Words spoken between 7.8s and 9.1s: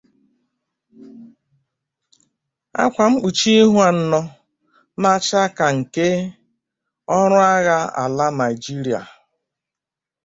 ala Nigeria